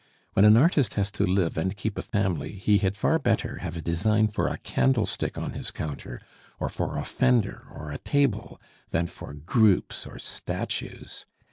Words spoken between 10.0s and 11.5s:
or statues.